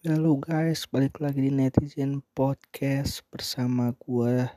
Halo 0.00 0.40
guys, 0.40 0.88
balik 0.88 1.20
lagi 1.20 1.44
di 1.44 1.52
Netizen 1.52 2.24
Podcast 2.32 3.20
bersama 3.28 3.92
gue 4.00 4.48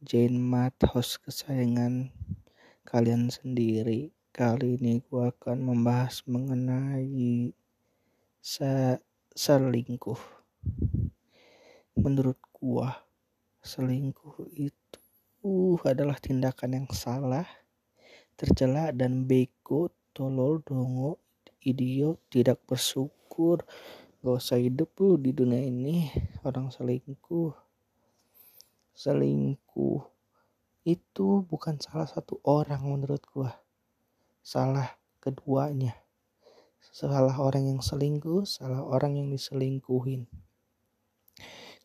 Jane 0.00 0.40
Mat, 0.40 0.72
host 0.88 1.20
kesayangan 1.20 2.08
kalian 2.88 3.28
sendiri. 3.28 4.08
Kali 4.32 4.80
ini 4.80 5.04
gue 5.04 5.28
akan 5.36 5.68
membahas 5.68 6.24
mengenai 6.24 7.52
se 8.40 8.96
selingkuh. 9.36 10.16
Menurut 12.00 12.40
gue, 12.48 12.88
selingkuh 13.60 14.48
itu 14.56 15.76
adalah 15.84 16.16
tindakan 16.16 16.80
yang 16.80 16.88
salah, 16.96 17.44
tercela 18.32 18.96
dan 18.96 19.28
bego, 19.28 19.92
tolol, 20.16 20.64
dongo, 20.64 21.20
idiot, 21.60 22.16
tidak 22.32 22.64
bersyukur, 22.64 23.60
gak 24.20 24.36
usah 24.36 24.60
hidup 24.60 24.92
lu 25.00 25.16
di 25.16 25.32
dunia 25.32 25.64
ini. 25.64 26.12
Orang 26.44 26.68
selingkuh 26.68 27.56
selingkuh 29.00 30.04
itu 30.84 31.40
bukan 31.48 31.80
salah 31.80 32.04
satu 32.04 32.36
orang 32.44 32.84
menurut 32.84 33.24
gua. 33.32 33.56
Salah 34.44 35.00
keduanya. 35.24 35.96
Salah 36.92 37.32
orang 37.40 37.72
yang 37.72 37.80
selingkuh 37.80 38.44
salah 38.44 38.84
orang 38.84 39.16
yang 39.16 39.32
diselingkuhin. 39.32 40.28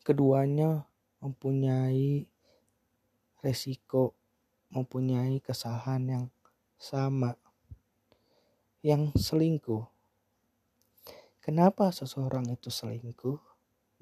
Keduanya 0.04 0.84
mempunyai 1.24 2.28
resiko 3.40 4.12
mempunyai 4.68 5.40
kesalahan 5.40 6.02
yang 6.04 6.24
sama. 6.76 7.32
Yang 8.84 9.16
selingkuh 9.16 9.95
Kenapa 11.46 11.94
seseorang 11.94 12.50
itu 12.50 12.74
selingkuh? 12.74 13.38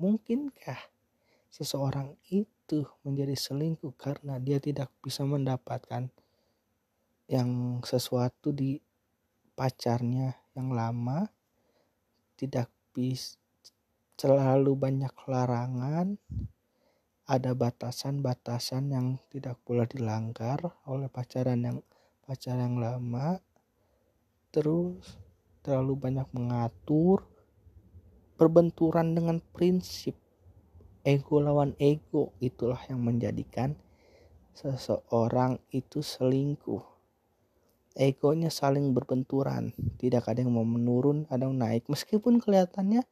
Mungkinkah 0.00 0.80
seseorang 1.52 2.16
itu 2.32 2.88
menjadi 3.04 3.36
selingkuh 3.36 3.92
karena 4.00 4.40
dia 4.40 4.56
tidak 4.56 4.88
bisa 5.04 5.28
mendapatkan 5.28 6.08
yang 7.28 7.84
sesuatu 7.84 8.48
di 8.48 8.80
pacarnya 9.52 10.32
yang 10.56 10.72
lama, 10.72 11.28
tidak 12.40 12.72
bisa 12.96 13.36
selalu 14.16 14.72
banyak 14.72 15.12
larangan, 15.28 16.16
ada 17.28 17.52
batasan-batasan 17.52 18.88
yang 18.88 19.20
tidak 19.28 19.60
boleh 19.68 19.84
dilanggar 19.84 20.64
oleh 20.88 21.12
pacaran 21.12 21.60
yang 21.60 21.78
pacar 22.24 22.56
yang 22.56 22.80
lama, 22.80 23.36
terus 24.48 25.20
terlalu 25.60 26.08
banyak 26.08 26.28
mengatur, 26.32 27.33
berbenturan 28.34 29.14
dengan 29.14 29.38
prinsip 29.52 30.18
ego 31.04 31.38
lawan 31.38 31.76
ego. 31.76 32.32
Itulah 32.40 32.80
yang 32.88 33.04
menjadikan 33.04 33.76
seseorang 34.56 35.60
itu 35.70 36.00
selingkuh. 36.00 36.82
Egonya 37.94 38.50
saling 38.50 38.90
berbenturan. 38.90 39.70
Tidak 40.00 40.24
ada 40.24 40.42
yang 40.42 40.56
mau 40.56 40.66
menurun 40.66 41.30
ada 41.30 41.46
yang 41.46 41.54
naik. 41.54 41.86
Meskipun 41.86 42.42
kelihatannya 42.42 43.06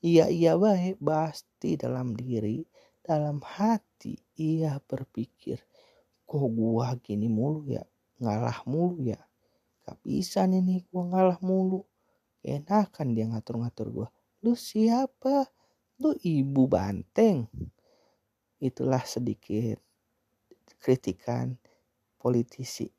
iya 0.00 0.32
iya 0.32 0.56
baik 0.56 1.02
pasti 1.02 1.76
dalam 1.76 2.16
diri 2.16 2.64
dalam 3.02 3.42
hati 3.42 4.14
ia 4.38 4.78
berpikir 4.78 5.58
kok 6.24 6.48
gua 6.54 6.96
gini 6.96 7.28
mulu 7.28 7.68
ya? 7.68 7.84
Ngalah 8.22 8.64
mulu 8.64 9.04
ya? 9.04 9.20
Gak 9.84 9.98
bisa 10.00 10.48
nih 10.48 10.86
gua 10.88 11.12
ngalah 11.12 11.38
mulu. 11.44 11.84
Enakan 12.40 13.12
dia 13.12 13.28
ngatur-ngatur 13.28 13.88
gua 13.92 14.08
Lu 14.42 14.58
siapa? 14.58 15.46
Lu 16.02 16.18
ibu 16.18 16.66
banteng. 16.66 17.46
Itulah 18.58 19.06
sedikit 19.06 19.78
kritikan 20.82 21.54
politisi. 22.18 22.90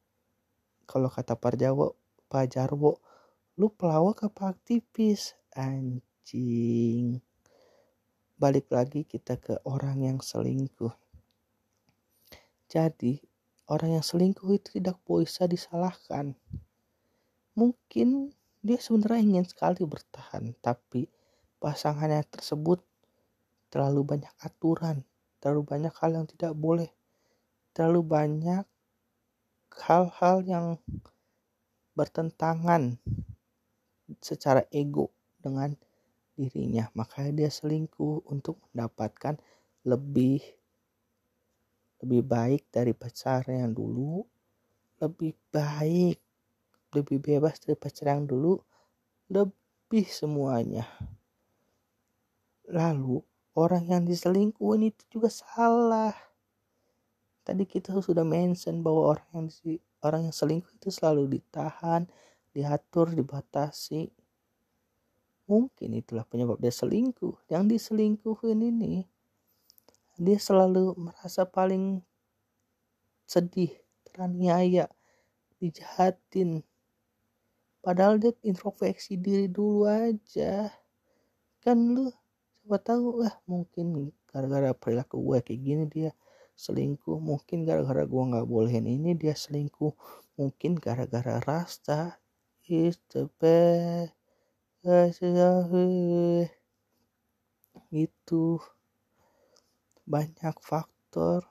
Kalau 0.88 1.12
kata 1.12 1.36
Pak 1.36 1.60
Jarwo, 1.60 2.00
Pak 2.32 2.56
Jarwo, 2.56 3.04
lu 3.60 3.68
pelawak 3.76 4.24
apa 4.24 4.56
aktivis? 4.56 5.36
Anjing. 5.52 7.20
Balik 8.40 8.72
lagi 8.72 9.04
kita 9.04 9.36
ke 9.36 9.60
orang 9.68 10.00
yang 10.00 10.20
selingkuh. 10.24 10.96
Jadi, 12.72 13.20
orang 13.68 14.00
yang 14.00 14.06
selingkuh 14.06 14.48
itu 14.56 14.80
tidak 14.80 14.98
bisa 15.04 15.44
disalahkan. 15.46 16.40
Mungkin 17.54 18.32
dia 18.64 18.80
sebenarnya 18.80 19.22
ingin 19.22 19.46
sekali 19.46 19.84
bertahan, 19.84 20.56
tapi 20.64 21.12
pasangannya 21.64 22.28
tersebut 22.28 22.84
terlalu 23.72 24.04
banyak 24.04 24.34
aturan, 24.44 25.08
terlalu 25.40 25.64
banyak 25.64 25.94
hal 25.96 26.12
yang 26.12 26.28
tidak 26.28 26.52
boleh, 26.60 26.92
terlalu 27.72 28.04
banyak 28.04 28.68
hal-hal 29.88 30.44
yang 30.44 30.76
bertentangan 31.96 33.00
secara 34.20 34.68
ego 34.76 35.16
dengan 35.40 35.72
dirinya. 36.36 36.92
Makanya 37.00 37.32
dia 37.32 37.50
selingkuh 37.50 38.28
untuk 38.28 38.60
mendapatkan 38.76 39.40
lebih 39.88 40.44
lebih 42.04 42.22
baik 42.28 42.68
dari 42.68 42.92
pacar 42.92 43.48
yang 43.48 43.72
dulu, 43.72 44.28
lebih 45.00 45.32
baik, 45.56 46.20
lebih 46.92 47.18
bebas 47.24 47.64
dari 47.64 47.80
pacar 47.80 48.12
yang 48.12 48.28
dulu, 48.28 48.60
lebih 49.32 50.04
semuanya. 50.12 50.84
Lalu 52.74 53.22
orang 53.54 53.86
yang 53.86 54.02
diselingkuhin 54.02 54.90
itu 54.90 55.04
juga 55.14 55.30
salah. 55.30 56.18
Tadi 57.46 57.70
kita 57.70 57.94
sudah 58.02 58.26
mention 58.26 58.82
bahwa 58.82 59.14
orang 59.14 59.30
yang 59.30 59.78
orang 60.02 60.22
yang 60.26 60.36
selingkuh 60.36 60.74
itu 60.82 60.90
selalu 60.90 61.38
ditahan, 61.38 62.10
diatur, 62.50 63.14
dibatasi. 63.14 64.10
Mungkin 65.46 66.02
itulah 66.02 66.26
penyebab 66.26 66.58
dia 66.58 66.74
selingkuh. 66.74 67.46
Yang 67.46 67.78
diselingkuhin 67.78 68.58
ini 68.58 69.06
dia 70.18 70.40
selalu 70.42 70.98
merasa 70.98 71.46
paling 71.46 72.02
sedih, 73.30 73.70
teraniaya, 74.08 74.90
dijahatin. 75.62 76.66
Padahal 77.84 78.18
dia 78.18 78.34
introspeksi 78.42 79.20
diri 79.20 79.46
dulu 79.46 79.86
aja. 79.86 80.74
Kan 81.60 81.94
lu 81.94 82.08
siapa 82.64 82.80
tahu 82.80 83.28
lah 83.28 83.36
mungkin 83.44 84.16
gara-gara 84.32 84.72
perilaku 84.72 85.20
gue 85.20 85.44
kayak 85.44 85.62
gini 85.68 85.84
dia 85.92 86.12
selingkuh 86.56 87.20
mungkin 87.20 87.68
gara-gara 87.68 88.08
gue 88.08 88.24
nggak 88.24 88.48
bolehin 88.48 88.88
ini 88.88 89.20
dia 89.20 89.36
selingkuh 89.36 89.92
mungkin 90.40 90.80
gara-gara 90.80 91.44
rasta. 91.44 92.24
Is 92.64 92.96
the 93.12 93.28
itu 97.92 98.46
banyak 100.08 100.56
faktor. 100.64 101.44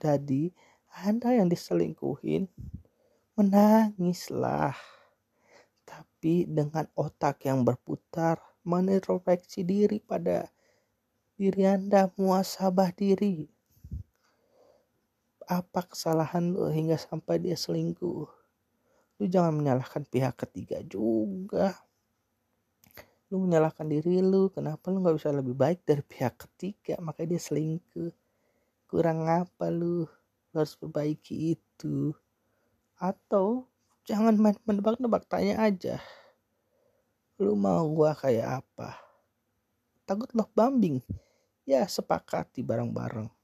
Jadi 0.00 0.56
anda 1.04 1.36
yang 1.36 1.52
diselingkuhin 1.52 2.48
menangislah. 3.36 4.72
Tapi 5.84 6.48
dengan 6.48 6.88
otak 6.96 7.44
yang 7.44 7.60
berputar 7.60 8.40
menintrospeksi 8.68 9.64
diri 9.64 9.96
pada 9.96 10.44
diri 11.40 11.64
Anda, 11.64 12.12
muasabah 12.20 12.92
diri. 12.92 13.48
Apa 15.48 15.88
kesalahan 15.88 16.52
lu 16.52 16.68
hingga 16.68 17.00
sampai 17.00 17.40
dia 17.40 17.56
selingkuh? 17.56 18.28
Lu 19.18 19.24
jangan 19.24 19.56
menyalahkan 19.56 20.04
pihak 20.04 20.36
ketiga 20.36 20.84
juga. 20.84 21.72
Lu 23.32 23.40
menyalahkan 23.48 23.88
diri 23.88 24.20
lu, 24.20 24.52
kenapa 24.52 24.92
lu 24.92 25.00
gak 25.00 25.16
bisa 25.16 25.32
lebih 25.32 25.56
baik 25.56 25.88
dari 25.88 26.04
pihak 26.04 26.36
ketiga, 26.36 27.00
makanya 27.00 27.36
dia 27.36 27.42
selingkuh. 27.48 28.12
Kurang 28.84 29.24
apa 29.24 29.72
lu? 29.72 30.04
Lu 30.52 30.56
harus 30.60 30.76
perbaiki 30.76 31.56
itu. 31.56 32.12
Atau 33.00 33.64
jangan 34.04 34.36
main 34.36 34.56
menebak-nebak, 34.68 35.24
tanya 35.24 35.64
aja 35.64 35.96
lu 37.38 37.54
mau 37.54 37.86
gua 37.90 38.18
kayak 38.18 38.66
apa? 38.66 38.98
Takut 40.02 40.26
lo 40.34 40.50
bambing 40.52 40.98
ya 41.68 41.86
sepakati 41.86 42.64
bareng-bareng 42.64 43.37